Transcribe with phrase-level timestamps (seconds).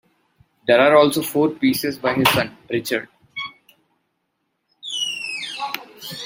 [0.65, 3.07] There are also four pieces by his son, Richard.